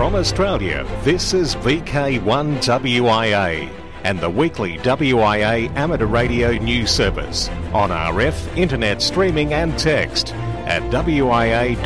[0.00, 3.68] From Australia, this is VK1WIA
[4.02, 10.32] and the weekly WIA amateur radio news service on RF, internet streaming and text
[10.64, 11.82] at wia.org.au.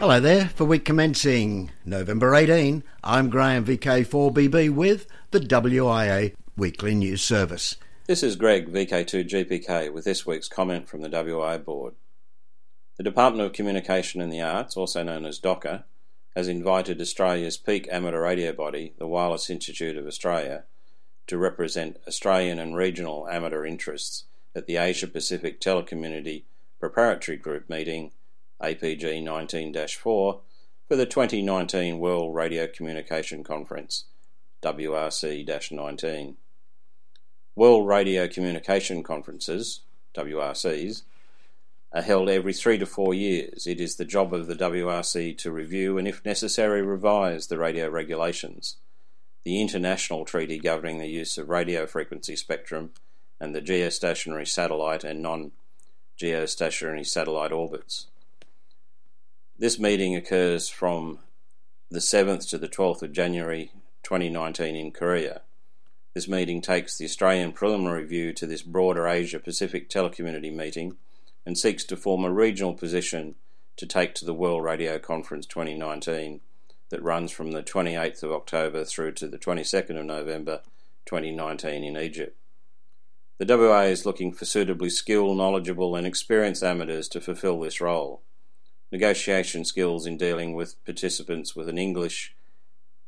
[0.00, 7.22] Hello there, for week commencing November 18, I'm Graham VK4BB with the WIA Weekly News
[7.22, 7.76] Service.
[8.06, 11.94] This is Greg VK2GPK with this week's comment from the WIA Board.
[12.98, 15.84] The Department of Communication and the Arts, also known as DOCA,
[16.36, 20.64] has invited Australia's peak amateur radio body, the Wireless Institute of Australia,
[21.28, 24.24] to represent Australian and regional amateur interests
[24.54, 26.42] at the Asia Pacific Telecommunity
[26.78, 28.10] Preparatory Group meeting
[28.62, 30.40] APG 19 4
[30.86, 34.04] for the 2019 World Radio Communication Conference,
[34.62, 36.36] WRC 19.
[37.56, 39.82] World Radio Communication Conferences,
[40.16, 41.02] WRCs,
[41.92, 43.68] are held every three to four years.
[43.68, 47.88] It is the job of the WRC to review and, if necessary, revise the radio
[47.88, 48.78] regulations,
[49.44, 52.90] the international treaty governing the use of radio frequency spectrum,
[53.38, 55.52] and the geostationary satellite and non
[56.20, 58.08] geostationary satellite orbits.
[59.56, 61.20] This meeting occurs from
[61.88, 63.70] the 7th to the 12th of January
[64.02, 65.42] 2019 in Korea.
[66.14, 70.96] This meeting takes the Australian preliminary view to this broader Asia Pacific telecommunity meeting
[71.44, 73.34] and seeks to form a regional position
[73.76, 76.40] to take to the World Radio Conference 2019
[76.90, 80.60] that runs from the 28th of October through to the 22nd of November
[81.06, 82.36] 2019 in Egypt.
[83.38, 88.22] The WIA is looking for suitably skilled, knowledgeable, and experienced amateurs to fulfil this role
[88.92, 92.36] negotiation skills in dealing with participants with an English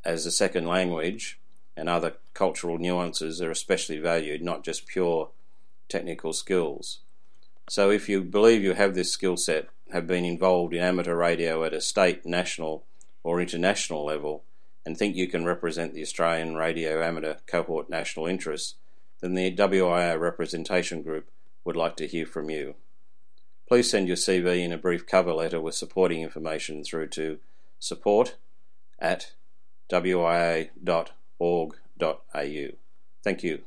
[0.05, 1.39] as a second language
[1.77, 5.30] and other cultural nuances are especially valued, not just pure
[5.88, 7.00] technical skills.
[7.69, 11.65] So, if you believe you have this skill set, have been involved in amateur radio
[11.65, 12.84] at a state, national,
[13.22, 14.44] or international level,
[14.84, 18.75] and think you can represent the Australian radio amateur cohort national interests,
[19.20, 21.28] then the WIA representation group
[21.65, 22.76] would like to hear from you.
[23.69, 27.38] Please send your CV in a brief cover letter with supporting information through to
[27.81, 28.36] support
[29.00, 29.32] at
[31.41, 32.69] wia.org.au.
[33.24, 33.62] Thank you.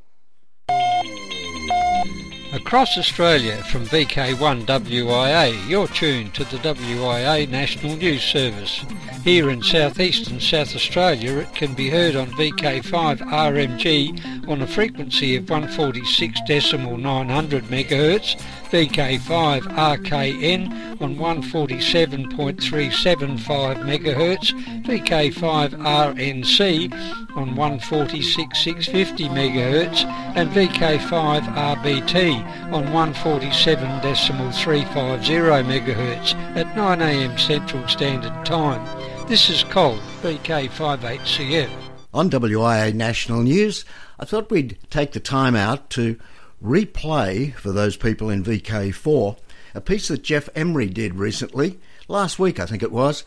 [2.52, 8.84] Across Australia from VK1WIA, you're tuned to the WIA National News Service.
[9.24, 15.50] Here in southeastern South Australia, it can be heard on VK5RMG on a frequency of
[15.50, 24.54] 146 decimal 900 MHz, VK5RKN on 147.375 MHz,
[24.84, 26.90] VK5RNC
[27.36, 30.04] on 146.650 MHz,
[30.34, 32.42] and VK5RBT
[32.72, 39.09] on 147.350 MHz at 9am Central Standard Time.
[39.30, 41.70] This is Cole, VK58CF.
[42.12, 43.84] On WIA National News,
[44.18, 46.18] I thought we'd take the time out to
[46.60, 49.36] replay for those people in VK4
[49.72, 53.22] a piece that Jeff Emery did recently, last week I think it was,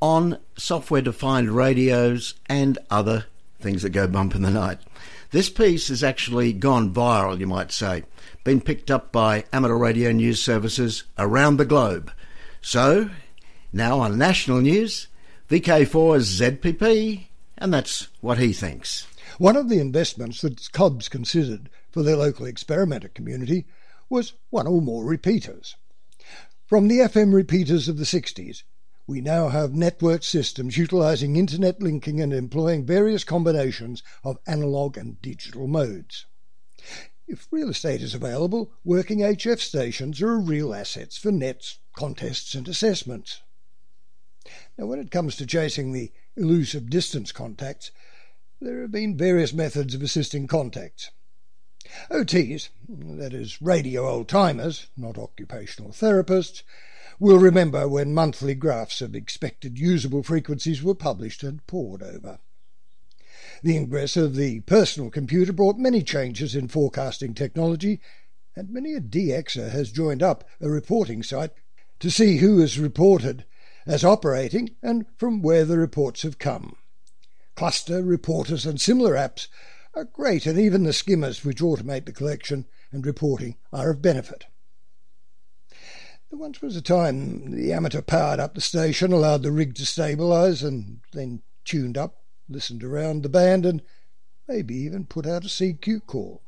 [0.00, 3.26] on software defined radios and other
[3.60, 4.78] things that go bump in the night.
[5.30, 8.04] This piece has actually gone viral, you might say,
[8.44, 12.10] been picked up by amateur radio news services around the globe.
[12.62, 13.10] So,
[13.74, 15.08] now on national news,
[15.50, 17.26] VK4's ZPP,
[17.58, 19.06] and that's what he thinks.
[19.38, 23.66] One of the investments that Cobbs considered for their local experimenter community
[24.08, 25.76] was one or more repeaters.
[26.66, 28.62] From the FM repeaters of the 60s,
[29.06, 35.20] we now have network systems utilizing internet linking and employing various combinations of analog and
[35.20, 36.24] digital modes.
[37.28, 42.66] If real estate is available, working HF stations are real assets for nets, contests, and
[42.66, 43.42] assessments.
[44.76, 47.90] Now, when it comes to chasing the elusive distance contacts,
[48.60, 51.10] there have been various methods of assisting contacts.
[52.10, 56.62] OTs, that is, radio old timers, not occupational therapists,
[57.20, 62.40] will remember when monthly graphs of expected usable frequencies were published and pored over.
[63.62, 68.00] The ingress of the personal computer brought many changes in forecasting technology,
[68.56, 71.52] and many a DXer has joined up a reporting site
[72.00, 73.44] to see who is reported
[73.86, 76.76] as operating and from where the reports have come.
[77.56, 79.48] Cluster, reporters, and similar apps
[79.94, 84.46] are great, and even the skimmers which automate the collection and reporting are of benefit.
[86.30, 89.82] There once was a time the amateur powered up the station, allowed the rig to
[89.82, 93.82] stabilise, and then tuned up, listened around the band, and
[94.48, 96.42] maybe even put out a CQ call.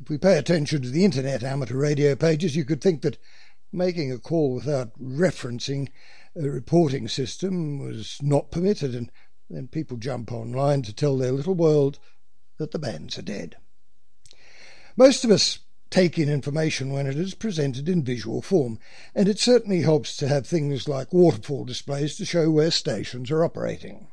[0.00, 3.18] If we pay attention to the internet amateur radio pages, you could think that
[3.72, 5.88] making a call without referencing
[6.36, 9.10] a reporting system was not permitted, and
[9.50, 11.98] then people jump online to tell their little world
[12.58, 13.56] that the bands are dead.
[14.96, 15.60] Most of us
[15.90, 18.78] take in information when it is presented in visual form,
[19.14, 23.44] and it certainly helps to have things like waterfall displays to show where stations are
[23.44, 24.08] operating.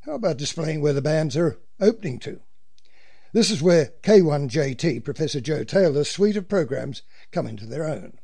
[0.00, 2.40] How about displaying where the bands are opening to?
[3.32, 8.18] This is where K1JT, Professor Joe Taylor's suite of programs, come into their own.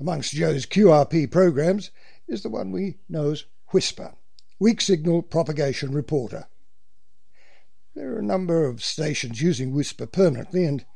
[0.00, 1.90] Amongst Joe's QRP programs
[2.26, 4.16] is the one we know as WSPR,
[4.58, 6.46] Weak Signal Propagation Reporter.
[7.94, 10.86] There are a number of stations using WSPR permanently and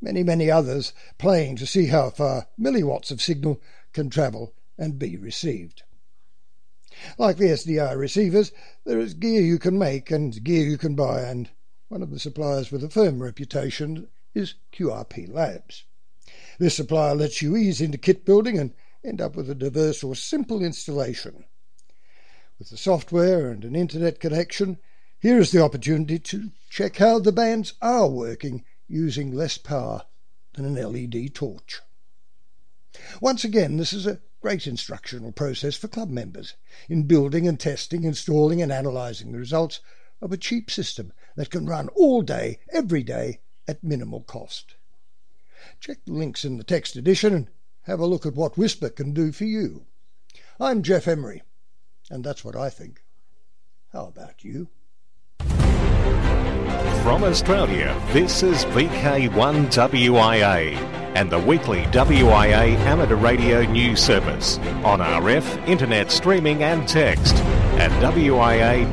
[0.00, 3.60] many, many others playing to see how far milliwatts of signal
[3.92, 5.82] can travel and be received.
[7.18, 8.52] Like the SDR receivers,
[8.86, 11.50] there is gear you can make and gear you can buy, and
[11.88, 15.84] one of the suppliers with a firm reputation is QRP Labs.
[16.60, 20.14] This supplier lets you ease into kit building and end up with a diverse or
[20.14, 21.46] simple installation.
[22.58, 24.76] With the software and an internet connection,
[25.18, 30.02] here is the opportunity to check how the bands are working using less power
[30.52, 31.80] than an LED torch.
[33.22, 36.56] Once again, this is a great instructional process for club members
[36.90, 39.80] in building and testing, installing and analysing the results
[40.20, 44.74] of a cheap system that can run all day, every day, at minimal cost.
[45.80, 47.48] Check the links in the text edition and
[47.82, 49.86] have a look at what WSPR can do for you.
[50.58, 51.42] I'm Jeff Emery,
[52.10, 53.02] and that's what I think.
[53.92, 54.68] How about you?
[57.02, 60.76] From Australia, this is VK1WIA
[61.14, 67.36] and the weekly WIA amateur radio news service on RF, internet streaming and text
[67.78, 68.90] at wia.org.au.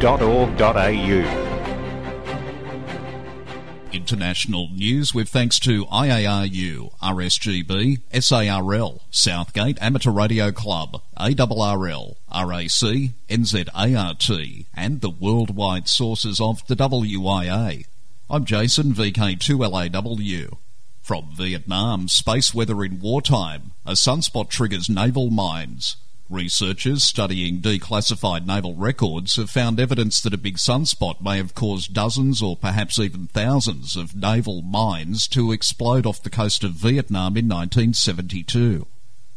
[3.93, 14.65] International news with thanks to IARU, RSGB, SARL, Southgate Amateur Radio Club, ARRL, RAC, NZART,
[14.75, 17.85] and the worldwide sources of the WIA.
[18.29, 20.57] I'm Jason, VK2LAW.
[21.01, 25.95] From Vietnam, space weather in wartime, a sunspot triggers naval mines.
[26.29, 31.94] Researchers studying declassified naval records have found evidence that a big sunspot may have caused
[31.94, 37.38] dozens or perhaps even thousands of naval mines to explode off the coast of Vietnam
[37.38, 38.85] in 1972.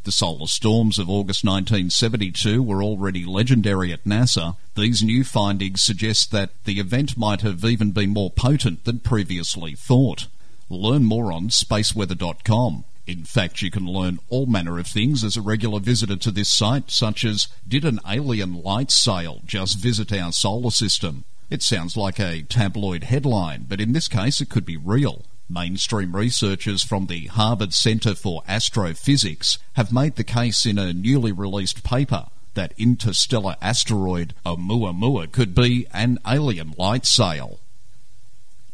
[0.03, 4.57] The solar storms of August 1972 were already legendary at NASA.
[4.75, 9.77] These new findings suggest that the event might have even been more potent than previously
[9.77, 10.27] thought.
[10.69, 12.85] Learn more on spaceweather.com.
[13.11, 16.49] In fact, you can learn all manner of things as a regular visitor to this
[16.49, 21.25] site, such as Did an alien light sail just visit our solar system?
[21.51, 25.25] It sounds like a tabloid headline, but in this case it could be real.
[25.49, 31.33] Mainstream researchers from the Harvard Center for Astrophysics have made the case in a newly
[31.33, 37.59] released paper that interstellar asteroid Oumuamua could be an alien light sail.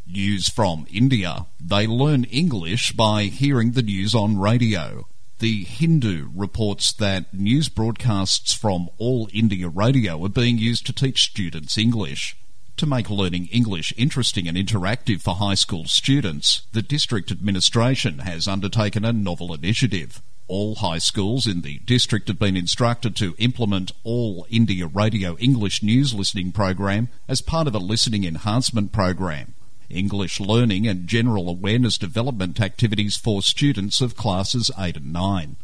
[0.08, 1.46] News from India.
[1.60, 5.08] They learn English by hearing the news on radio.
[5.40, 11.24] The Hindu reports that news broadcasts from All India Radio are being used to teach
[11.24, 12.36] students English.
[12.76, 18.46] To make learning English interesting and interactive for high school students, the district administration has
[18.46, 20.22] undertaken a novel initiative.
[20.46, 25.82] All high schools in the district have been instructed to implement All India Radio English
[25.82, 29.54] news listening program as part of a listening enhancement program.
[29.88, 35.56] English learning and general awareness development activities for students of classes 8 and 9.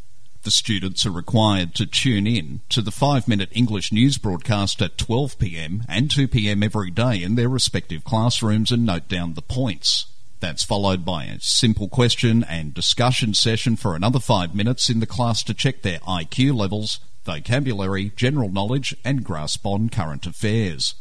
[0.43, 4.97] The students are required to tune in to the 5 minute English news broadcast at
[4.97, 10.07] 12pm and 2pm every day in their respective classrooms and note down the points.
[10.41, 15.07] That's followed by a simple question and discussion session for another 5 minutes in the
[15.07, 20.97] class to check their IQ levels, vocabulary, general knowledge, and grasp on current affairs.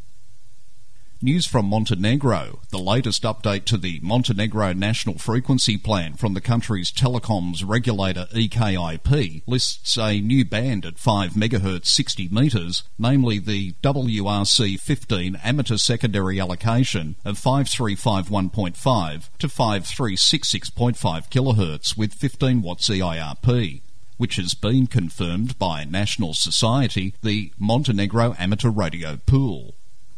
[1.24, 2.62] News from Montenegro.
[2.72, 9.44] The latest update to the Montenegro National Frequency Plan from the country's telecoms regulator EKIP
[9.46, 16.40] lists a new band at 5 MHz 60 metres, namely the WRC 15 amateur secondary
[16.40, 20.96] allocation of 5351.5 to 5366.5
[21.30, 23.82] kHz with 15 watts EIRP
[24.18, 29.74] which has been confirmed by National Society, the Montenegro Amateur Radio Pool.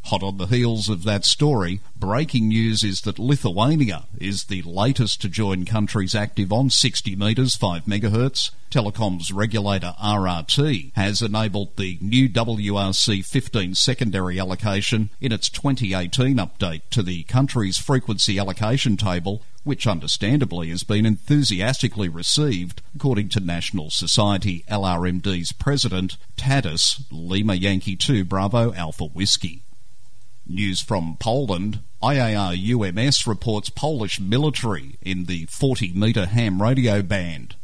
[0.07, 5.22] Hot on the heels of that story, breaking news is that Lithuania is the latest
[5.22, 8.51] to join countries active on 60 metres 5 megahertz.
[8.69, 16.81] Telecoms regulator RRT has enabled the new WRC 15 secondary allocation in its 2018 update
[16.89, 23.89] to the country's frequency allocation table, which understandably has been enthusiastically received, according to National
[23.89, 29.63] Society LRMD's president, Tadis Lima Yankee 2 Bravo Alpha Whiskey.
[30.45, 31.79] News from Poland.
[32.01, 37.55] IARUMS reports Polish military in the 40 metre ham radio band.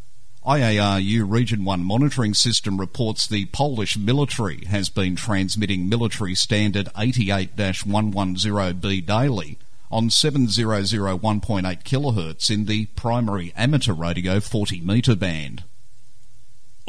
[0.46, 9.06] IARU Region 1 monitoring system reports the Polish military has been transmitting military standard 88-110B
[9.06, 9.58] daily
[9.92, 15.64] on 7001.8 kHz in the primary amateur radio 40 metre band.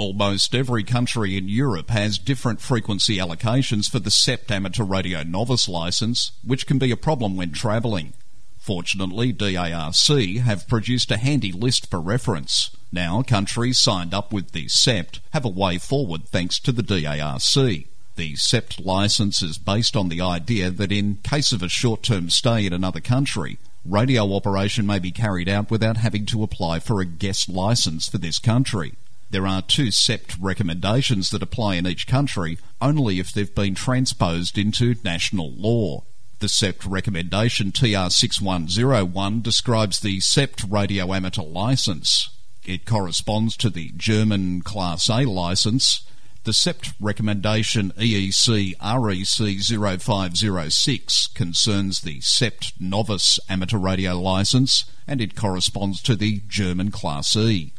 [0.01, 5.69] Almost every country in Europe has different frequency allocations for the CEPT amateur radio novice
[5.69, 8.15] license, which can be a problem when travelling.
[8.57, 12.75] Fortunately, DARC have produced a handy list for reference.
[12.91, 17.85] Now, countries signed up with the CEPT have a way forward thanks to the DARC.
[18.17, 22.31] The CEPT license is based on the idea that in case of a short term
[22.31, 27.03] stay in another country, radio operation may be carried out without having to apply for
[27.03, 28.95] a guest license for this country.
[29.31, 34.59] There are two CEPT recommendations that apply in each country only if they've been transposed
[34.59, 36.03] into national law.
[36.41, 42.31] The CEPT recommendation TR6101 describes the CEPT radio amateur license.
[42.65, 46.03] It corresponds to the German Class A license.
[46.43, 55.37] The CEPT recommendation EEC REC 0506 concerns the CEPT novice amateur radio license and it
[55.37, 57.75] corresponds to the German Class E.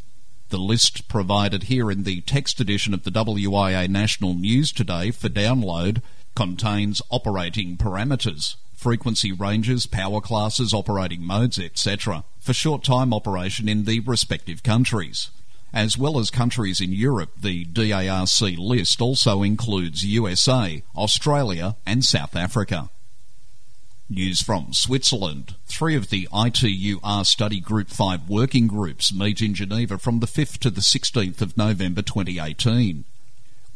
[0.52, 5.30] The list provided here in the text edition of the WIA National News today for
[5.30, 6.02] download
[6.36, 13.86] contains operating parameters, frequency ranges, power classes, operating modes, etc., for short time operation in
[13.86, 15.30] the respective countries.
[15.72, 22.36] As well as countries in Europe, the DARC list also includes USA, Australia, and South
[22.36, 22.90] Africa.
[24.14, 25.56] News from Switzerland.
[25.68, 30.58] Three of the ITUR Study Group 5 working groups meet in Geneva from the 5th
[30.58, 33.06] to the 16th of November 2018.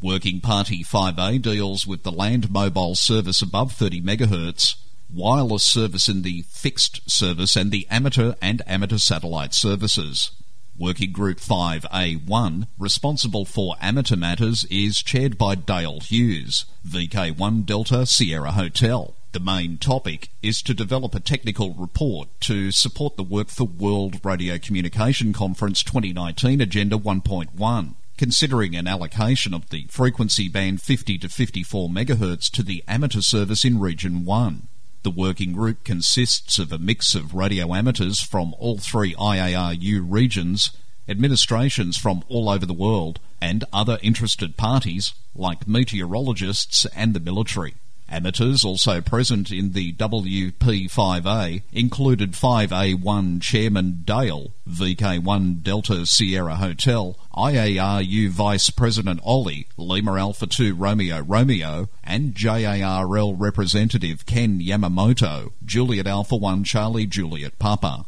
[0.02, 4.76] Working Party 5A deals with the land mobile service above 30 MHz,
[5.14, 10.32] wireless service in the fixed service, and the amateur and amateur satellite services.
[10.78, 18.52] Working Group 5A1, responsible for amateur matters, is chaired by Dale Hughes, VK1 Delta Sierra
[18.52, 19.16] Hotel.
[19.36, 24.22] The main topic is to develop a technical report to support the work for World
[24.24, 31.28] Radio Communication Conference 2019 Agenda 1.1, considering an allocation of the frequency band 50 to
[31.28, 34.70] 54 MHz to the amateur service in Region 1.
[35.04, 40.72] The working group consists of a mix of radio amateurs from all three IARU regions,
[41.10, 47.74] administrations from all over the world, and other interested parties like meteorologists and the military.
[48.08, 58.30] Amateurs also present in the WP5A included 5A1 Chairman Dale, VK1 Delta Sierra Hotel, IARU
[58.30, 66.36] Vice President Ollie, Lima Alpha 2 Romeo Romeo, and JARL Representative Ken Yamamoto, Juliet Alpha
[66.36, 68.06] 1 Charlie Juliet Papa.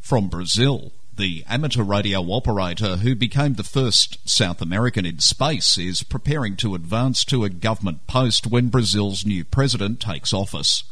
[0.00, 6.02] From Brazil, the amateur radio operator who became the first South American in space is
[6.02, 10.82] preparing to advance to a government post when Brazil's new president takes office.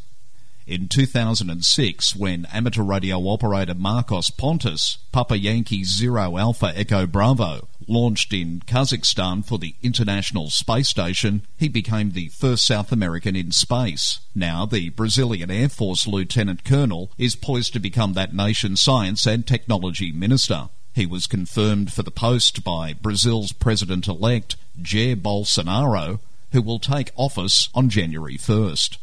[0.69, 8.33] In 2006, when amateur radio operator Marcos Pontes, Papa Yankee Zero Alpha Echo Bravo, launched
[8.33, 14.21] in Kazakhstan for the International Space Station, he became the first South American in space.
[14.35, 19.47] Now, the Brazilian Air Force Lieutenant Colonel is poised to become that nation's science and
[19.47, 20.69] technology minister.
[20.95, 26.21] He was confirmed for the post by Brazil's president elect, Jair Bolsonaro,
[26.53, 28.99] who will take office on January 1st.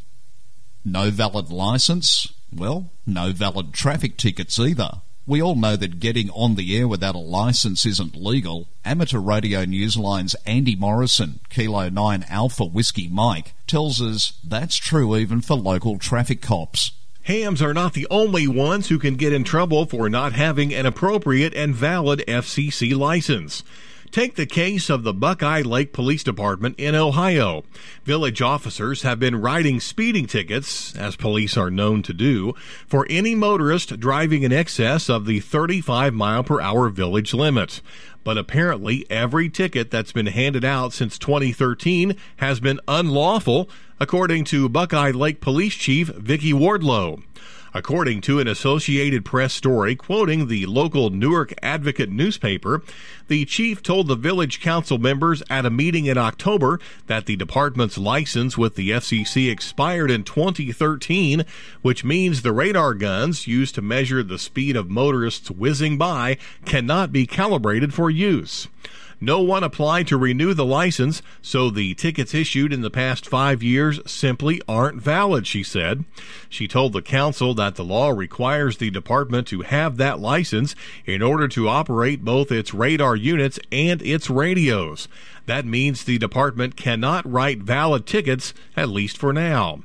[0.83, 2.33] No valid license?
[2.53, 5.01] Well, no valid traffic tickets either.
[5.29, 8.69] We all know that getting on the air without a license isn't legal.
[8.85, 15.41] Amateur Radio Newsline's Andy Morrison, Kilo 9 Alpha Whiskey Mike, tells us that's true even
[15.41, 16.93] for local traffic cops.
[17.23, 20.85] Hams are not the only ones who can get in trouble for not having an
[20.85, 23.63] appropriate and valid FCC license.
[24.11, 27.63] Take the case of the Buckeye Lake Police Department in Ohio.
[28.03, 32.53] Village officers have been writing speeding tickets, as police are known to do,
[32.87, 37.81] for any motorist driving in excess of the 35 mile per hour village limit.
[38.23, 44.69] But apparently, every ticket that's been handed out since 2013 has been unlawful, according to
[44.69, 47.21] Buckeye Lake Police Chief Vicky Wardlow.
[47.73, 52.81] According to an Associated Press story quoting the local Newark Advocate newspaper,
[53.27, 57.97] the chief told the village council members at a meeting in October that the department's
[57.97, 61.43] license with the FCC expired in 2013,
[61.81, 67.11] which means the radar guns used to measure the speed of motorists whizzing by cannot
[67.11, 68.67] be calibrated for use.
[69.19, 73.63] No one applied to renew the license, so the tickets issued in the past five
[73.63, 76.05] years simply aren't valid, she said.
[76.49, 81.23] She told the council that the law requires the department to have that license in
[81.23, 85.07] order to operate both its radar units and its radios.
[85.47, 89.81] That means the department cannot write valid tickets, at least for now.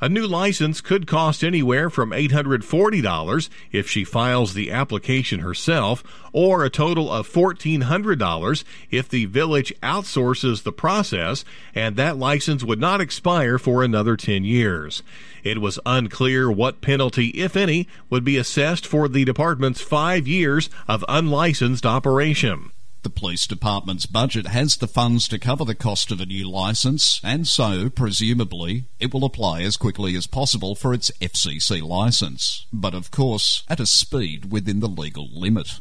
[0.00, 6.64] A new license could cost anywhere from $840 if she files the application herself, or
[6.64, 13.00] a total of $1,400 if the village outsources the process, and that license would not
[13.00, 15.02] expire for another 10 years.
[15.42, 20.68] It was unclear what penalty, if any, would be assessed for the department's five years
[20.88, 22.72] of unlicensed operation.
[23.04, 27.20] The police department's budget has the funds to cover the cost of a new licence,
[27.22, 32.94] and so, presumably, it will apply as quickly as possible for its FCC licence, but
[32.94, 35.80] of course, at a speed within the legal limit.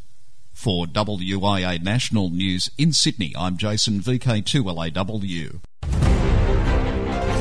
[0.51, 5.61] For WIA National News in Sydney, I'm Jason VK2LAW.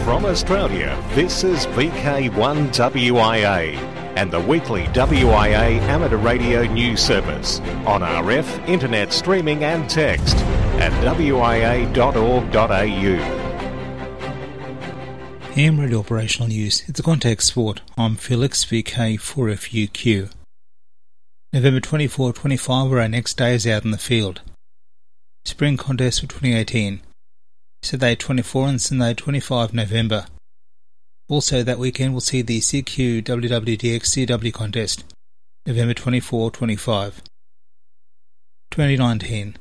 [0.05, 8.69] From Australia, this is VK1WIA and the weekly WIA amateur radio news service on RF,
[8.69, 10.37] internet streaming and text
[10.79, 11.93] at wia.org.au.
[15.55, 16.83] AM Radio Operational News.
[16.89, 17.83] It's a contact sport.
[17.99, 20.31] I'm Felix VK4FUQ.
[21.53, 24.41] November 24 25 were our next days out in the field.
[25.45, 27.03] Spring contest for 2018.
[27.83, 30.25] Saturday 24 and Sunday 25 November.
[31.33, 35.03] Also that weekend we'll see the CQ WWDX CW contest,
[35.65, 37.23] November 24-25.
[38.71, 39.57] 2019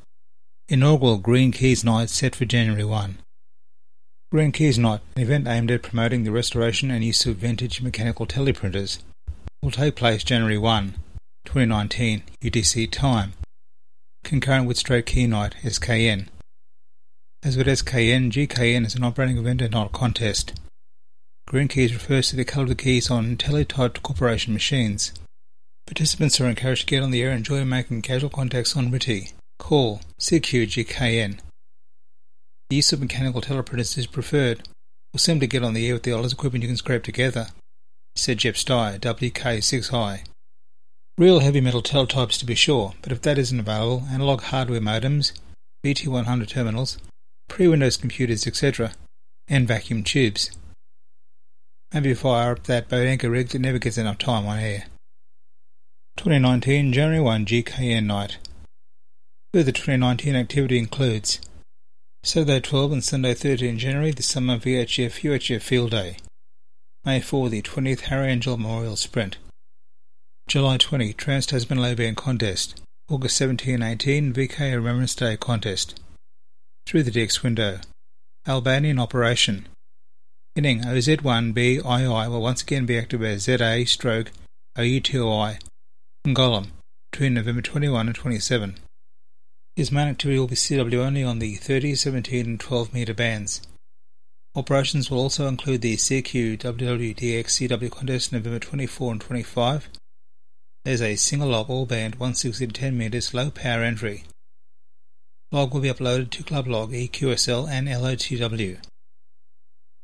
[0.67, 3.19] Inaugural Green Keys Night set for January 1.
[4.33, 8.27] Green Keys Night, an event aimed at promoting the restoration and use of vintage mechanical
[8.27, 8.99] teleprinters,
[9.63, 10.95] will take place January 1,
[11.45, 13.31] 2019 UTC time,
[14.25, 16.27] concurrent with Stroke Key Night SKN.
[17.41, 20.51] As with SKN, GKN is an operating event and not a contest.
[21.51, 25.11] Green keys refers to the colour of the keys on teletyped corporation machines.
[25.85, 29.33] Participants are encouraged to get on the air and enjoy making casual contacts on RTTY.
[29.59, 31.39] Call CQGKN.
[32.69, 34.65] The use of mechanical teleprinters is preferred,
[35.13, 37.47] or simply get on the air with the oldest equipment you can scrape together,
[38.15, 40.23] said Jeff Stai, WK6i.
[41.17, 45.33] Real heavy metal teletypes to be sure, but if that isn't available, analog hardware modems,
[45.85, 46.97] VT100 terminals,
[47.49, 48.93] pre-Windows computers, etc.,
[49.49, 50.49] and vacuum tubes.
[51.93, 54.85] Maybe fire up that boat anchor rig that never gets enough time on air.
[56.15, 58.37] 2019 January 1 GKN night.
[59.53, 61.41] Further 2019 activity includes
[62.23, 66.17] Saturday 12 and Sunday 13 January the Summer VHF UHF Field Day.
[67.03, 69.37] May 4 the 20th Harry Angel Memorial Sprint.
[70.47, 72.79] July 20 Trans Tasman Low Band Contest.
[73.09, 75.99] August 17 18 VK Remembrance Day Contest.
[76.85, 77.79] Through the DX window.
[78.47, 79.67] Albanian Operation.
[80.53, 84.31] Henning OZ1BII will once again be active as ZA stroke
[84.75, 85.61] OU2I
[86.25, 86.67] in Golem
[87.09, 88.75] between November 21 and 27.
[89.77, 93.61] His main activity will be CW only on the 30, 17 and 12 metre bands.
[94.53, 99.87] Operations will also include the CQ WWDX CW contest November 24 and 25.
[100.83, 104.25] There's a single log all band 160 to 10 metres low power entry.
[105.53, 108.79] Log will be uploaded to Club Log, EQSL and LOTW.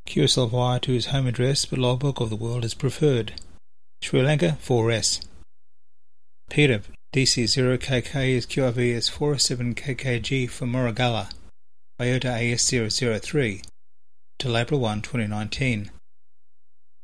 [0.08, 3.34] QSL wire to his home address, but logbook of the world is preferred.
[4.00, 5.22] Sri Lanka 4S.
[6.48, 6.80] Peter,
[7.14, 11.30] DC0KK is QRV as 407KKG for Moragala,
[12.00, 13.62] IOTA AS003,
[14.38, 15.90] till April 1, 2019.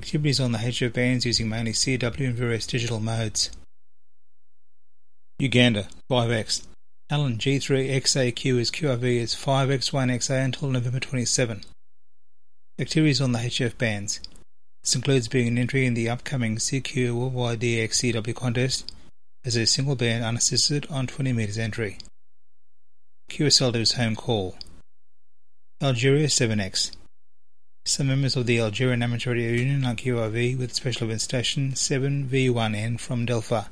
[0.00, 3.50] Activities on the HF bands using mainly CW and various digital modes.
[5.38, 6.62] Uganda 5X.
[7.10, 11.64] Allen G3XAQ is QRV as 5X1XA until November 27.
[12.76, 14.18] Activities on the HF bands.
[14.82, 18.92] This includes being an entry in the upcoming CQ Worldwide DX CW contest
[19.44, 21.98] as a single band unassisted on 20 metres entry.
[23.30, 24.56] QSL does home call.
[25.80, 26.90] Algeria 7X.
[27.84, 32.98] Some members of the Algerian Amateur Radio Union are QRV with special event station 7V1N
[32.98, 33.68] from Delfa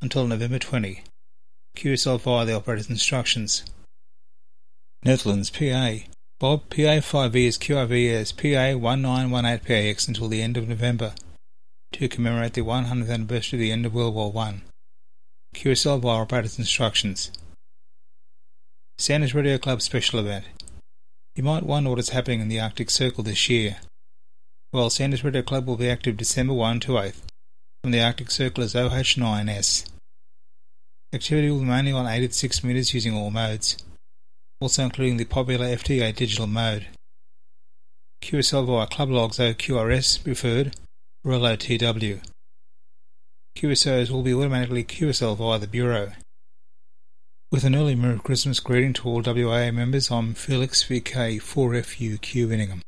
[0.00, 1.04] until November 20.
[1.76, 3.64] QSL via the operator's instructions.
[5.04, 5.98] Netherlands PA.
[6.40, 11.14] Bob PA5V is QRV as PA1918PAX until the end of November
[11.90, 14.60] to commemorate the 100th anniversary of the end of World War I.
[15.56, 17.32] QSL via operator's instructions.
[18.98, 20.44] Sanders Radio Club special event.
[21.34, 23.78] You might wonder what is happening in the Arctic Circle this year.
[24.72, 27.22] Well, Sanders Radio Club will be active December 1 to 8th,
[27.82, 29.90] from the Arctic Circle as OH9S.
[31.12, 33.76] Activity will be mainly on 86 metres using all modes,
[34.60, 36.86] also including the popular FT8 digital mode.
[38.22, 40.74] QSL via club logs OQRS preferred,
[41.24, 42.20] or LOTW.
[43.56, 46.12] QSOs will be automatically QSL via the Bureau.
[47.50, 52.80] With an early Merry Christmas greeting to all WIA members, I'm Felix VK4FUQ Winningham.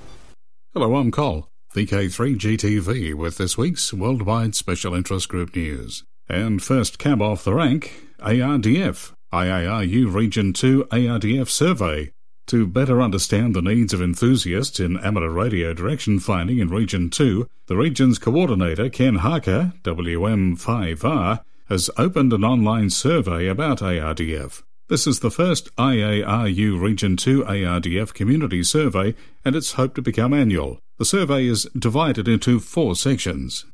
[0.73, 6.05] Hello, I'm Col, VK3GTV, with this week's Worldwide Special Interest Group News.
[6.29, 12.13] And first cab off the rank, ARDF, IARU Region 2 ARDF Survey.
[12.47, 17.47] To better understand the needs of enthusiasts in amateur radio direction finding in Region 2,
[17.67, 24.63] the region's coordinator, Ken Harker, WM5R, has opened an online survey about ARDF.
[24.89, 30.35] This is the first IARU Region 2 ARDF community survey and it's hoped to become
[30.35, 30.81] annual.
[30.99, 33.65] The survey is divided into four sections.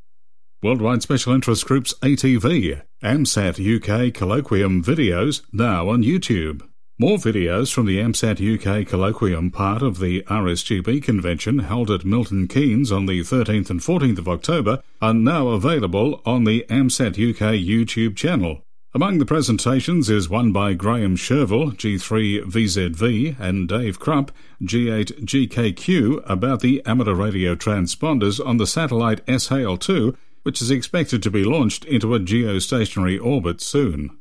[0.62, 6.68] Worldwide Special Interest Group's ATV, AMSAT UK Colloquium videos now on YouTube.
[6.98, 12.48] More videos from the AMSAT UK Colloquium part of the RSGB convention held at Milton
[12.48, 17.52] Keynes on the 13th and 14th of October are now available on the AMSAT UK
[17.52, 18.62] YouTube channel.
[18.94, 24.32] Among the presentations is one by Graham Shirville, G3VZV, and Dave Crump,
[24.62, 31.44] G8GKQ, about the amateur radio transponders on the satellite Es'hail-2, which is expected to be
[31.44, 34.18] launched into a geostationary orbit soon.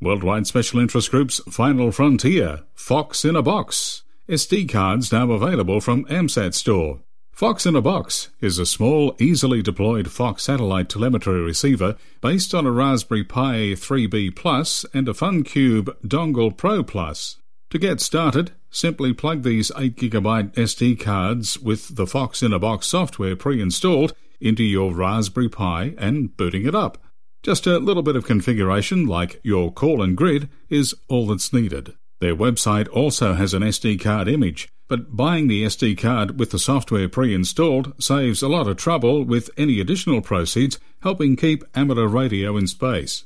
[0.00, 4.04] Worldwide Special Interest Group's Final Frontier, Fox in a Box.
[4.28, 7.00] SD cards now available from AMSAT Store.
[7.32, 12.64] Fox in a Box is a small, easily deployed Fox satellite telemetry receiver based on
[12.64, 17.38] a Raspberry Pi 3B Plus and a FunCube Dongle Pro Plus.
[17.70, 22.86] To get started, simply plug these 8GB SD cards with the Fox in a Box
[22.86, 26.98] software pre-installed into your Raspberry Pi and booting it up.
[27.42, 31.94] Just a little bit of configuration, like your call and grid, is all that's needed.
[32.20, 36.58] Their website also has an SD card image, but buying the SD card with the
[36.58, 42.08] software pre installed saves a lot of trouble with any additional proceeds, helping keep amateur
[42.08, 43.24] radio in space.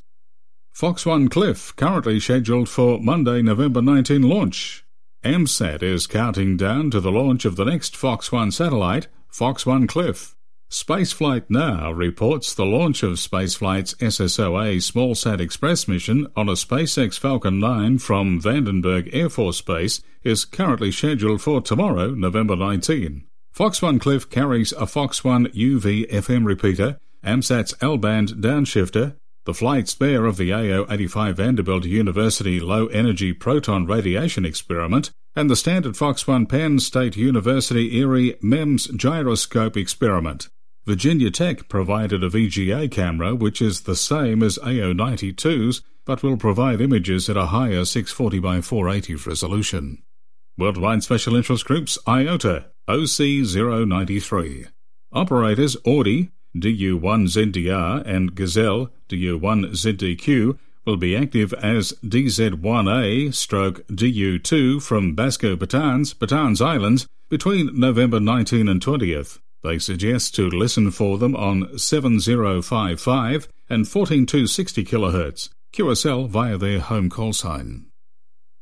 [0.72, 4.85] Fox One Cliff, currently scheduled for Monday, November 19 launch.
[5.25, 9.87] AMSAT is counting down to the launch of the next Fox One satellite, Fox One
[9.87, 10.35] Cliff.
[10.72, 17.61] Spaceflight Now reports the launch of Spaceflight's SSOA SmallSat Express mission on a SpaceX Falcon
[17.61, 23.26] 9 from Vandenberg Air Force Base is currently scheduled for tomorrow, November 19.
[23.52, 29.88] Fox One Cliff carries a Fox One UV FM repeater, AMSAT's L-band downshifter, the flight
[29.88, 36.26] spare of the AO-85 Vanderbilt University Low Energy Proton Radiation Experiment, and the standard Fox
[36.26, 40.48] One Penn State University Erie MEMS Gyroscope Experiment.
[40.85, 46.81] Virginia Tech provided a VGA camera which is the same as AO92's but will provide
[46.81, 50.03] images at a higher 640 by 480 resolution.
[50.59, 54.66] Worldwide Special Interest Groups IOTA OC093.
[55.12, 65.55] Operators Audi DU1ZDR and Gazelle DU1ZDQ will be active as DZ1A stroke DU2 from Basco
[65.55, 69.38] Batans, Batans Islands between November 19 and 20th.
[69.62, 77.09] They suggest to listen for them on 7055 and 14260 kHz, QSL via their home
[77.09, 77.87] call sign.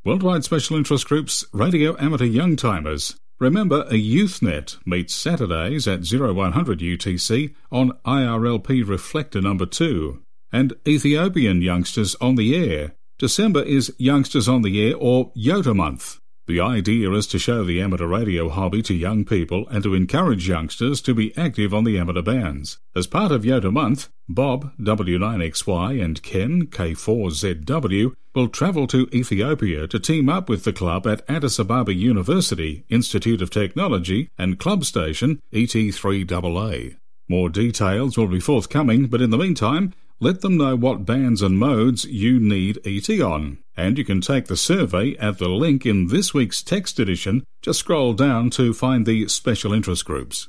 [0.05, 6.81] Worldwide Special Interest Groups Radio Amateur Young Timers, Remember, a YouthNet meets Saturdays at 0100
[6.81, 10.23] UTC on IRLP Reflector number 2.
[10.53, 12.93] And Ethiopian Youngsters on the Air.
[13.19, 16.20] December is Youngsters on the Air or YOTA Month.
[16.51, 20.49] The idea is to show the amateur radio hobby to young people and to encourage
[20.49, 22.79] youngsters to be active on the amateur bands.
[22.93, 30.01] As part of YOTA Month, Bob, W9XY, and Ken, K4ZW, will travel to Ethiopia to
[30.01, 35.41] team up with the club at Addis Ababa University, Institute of Technology, and club station
[35.53, 36.97] ET3AA.
[37.29, 41.59] More details will be forthcoming, but in the meantime, let them know what bands and
[41.59, 43.59] modes you need ET on.
[43.75, 47.43] And you can take the survey at the link in this week's text edition.
[47.63, 50.49] Just scroll down to find the special interest groups.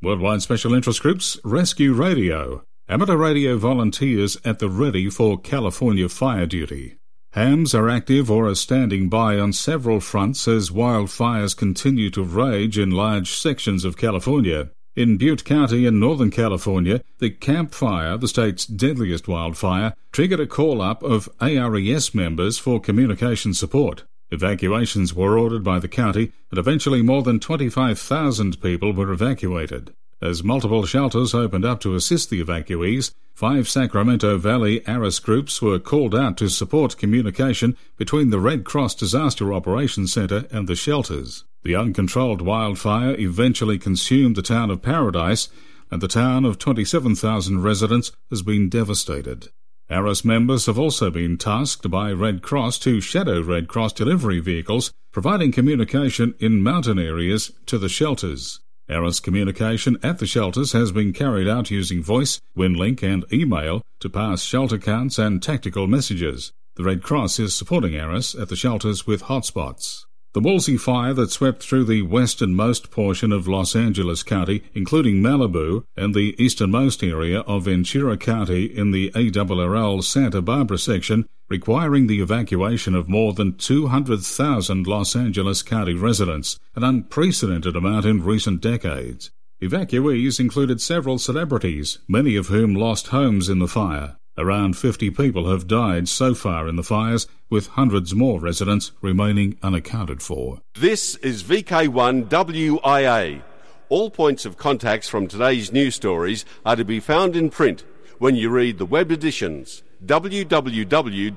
[0.00, 2.64] Worldwide Special Interest Groups Rescue Radio.
[2.88, 6.96] Amateur radio volunteers at the ready for California fire duty.
[7.34, 12.78] Hams are active or are standing by on several fronts as wildfires continue to rage
[12.78, 14.70] in large sections of California.
[14.94, 20.46] In Butte County in Northern California, the Camp Fire, the state's deadliest wildfire, triggered a
[20.46, 24.04] call up of ARES members for communication support.
[24.30, 29.94] Evacuations were ordered by the county, and eventually more than 25,000 people were evacuated.
[30.22, 35.80] As multiple shelters opened up to assist the evacuees, five Sacramento Valley ARES groups were
[35.80, 41.42] called out to support communication between the Red Cross Disaster Operations Center and the shelters.
[41.64, 45.48] The uncontrolled wildfire eventually consumed the town of Paradise,
[45.90, 49.48] and the town of 27,000 residents has been devastated.
[49.90, 54.92] ARES members have also been tasked by Red Cross to shadow Red Cross delivery vehicles,
[55.10, 58.60] providing communication in mountain areas to the shelters.
[58.88, 64.10] ARES communication at the shelters has been carried out using voice, WinLink, and email to
[64.10, 66.52] pass shelter counts and tactical messages.
[66.76, 70.04] The Red Cross is supporting ARES at the shelters with hotspots.
[70.34, 75.84] The Woolsey fire that swept through the westernmost portion of Los Angeles County, including Malibu
[75.94, 82.22] and the easternmost area of Ventura County in the ARRL Santa Barbara section, requiring the
[82.22, 89.30] evacuation of more than 200,000 Los Angeles County residents, an unprecedented amount in recent decades.
[89.60, 94.16] Evacuees included several celebrities, many of whom lost homes in the fire.
[94.38, 99.58] Around 50 people have died so far in the fires, with hundreds more residents remaining
[99.62, 100.58] unaccounted for.
[100.72, 103.42] This is VK1WIA.
[103.90, 107.84] All points of contacts from today's news stories are to be found in print
[108.18, 111.32] when you read the web editions www.wia.org.au.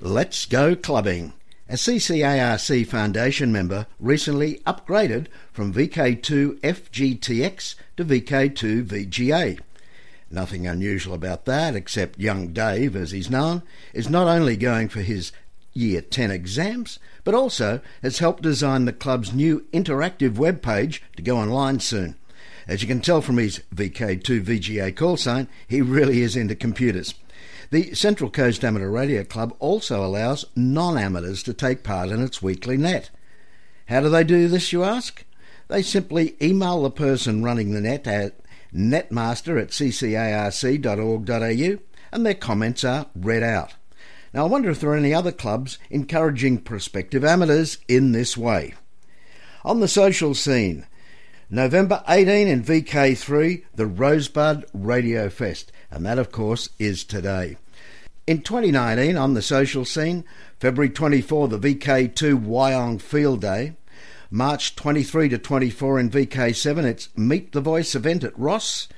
[0.00, 1.32] Let's go clubbing.
[1.68, 9.58] A CCARC Foundation member recently upgraded from VK2 FGTX to VK2 VGA.
[10.30, 15.00] Nothing unusual about that, except young Dave, as he's known, is not only going for
[15.00, 15.32] his
[15.74, 21.22] Year 10 exams, but also has helped design the club's new interactive web page to
[21.22, 22.16] go online soon.
[22.68, 27.14] As you can tell from his VK2 VGA call sign, he really is into computers.
[27.70, 32.42] The Central Coast Amateur Radio Club also allows non amateurs to take part in its
[32.42, 33.10] weekly net.
[33.86, 35.24] How do they do this, you ask?
[35.68, 38.36] They simply email the person running the net at
[38.74, 41.78] netmaster at ccarc.org.au,
[42.12, 43.74] and their comments are read out.
[44.34, 48.74] Now, I wonder if there are any other clubs encouraging prospective amateurs in this way.
[49.64, 50.86] On the social scene,
[51.54, 57.58] November 18 in VK3, the Rosebud Radio Fest, and that, of course, is today.
[58.26, 60.24] In 2019, on the social scene,
[60.58, 63.74] February 24, the VK2 Wyong Field Day,
[64.30, 68.88] March 23 to 24 in VK7, it's Meet the Voice event at Ross.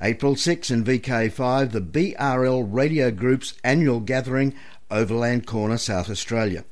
[0.00, 4.54] April 6 in VK5, the BRL Radio Group's annual gathering,
[4.90, 6.64] Overland Corner, South Australia.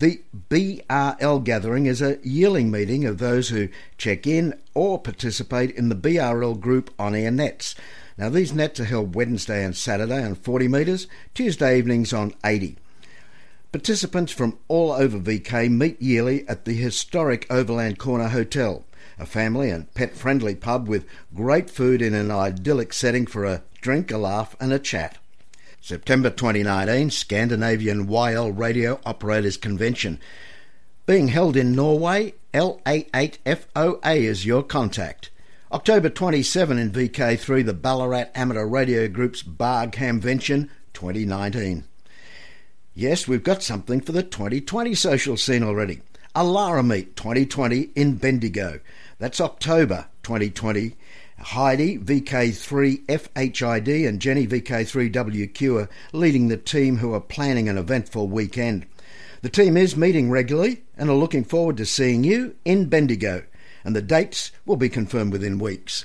[0.00, 5.88] The BRL gathering is a yearly meeting of those who check in or participate in
[5.88, 7.74] the BRL group on air nets.
[8.16, 12.76] Now, these nets are held Wednesday and Saturday on 40 metres, Tuesday evenings on 80.
[13.72, 18.84] Participants from all over VK meet yearly at the historic Overland Corner Hotel,
[19.18, 23.62] a family and pet friendly pub with great food in an idyllic setting for a
[23.80, 25.18] drink, a laugh, and a chat.
[25.88, 30.20] September 2019, Scandinavian YL Radio Operators Convention.
[31.06, 35.30] Being held in Norway, L88FOA is your contact.
[35.72, 41.84] October 27 in VK3, the Ballarat Amateur Radio Group's Barg Hamvention 2019.
[42.94, 46.02] Yes, we've got something for the 2020 social scene already.
[46.36, 48.80] Alara Meet 2020 in Bendigo.
[49.18, 50.96] That's October 2020.
[51.40, 57.78] Heidi, VK3 FHID, and Jenny, VK3 WQ, are leading the team who are planning an
[57.78, 58.86] eventful weekend.
[59.42, 63.44] The team is meeting regularly and are looking forward to seeing you in Bendigo,
[63.84, 66.04] and the dates will be confirmed within weeks.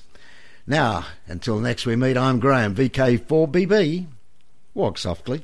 [0.67, 4.05] Now, until next we meet, I'm Graham, VK4BB.
[4.75, 5.43] Walk softly.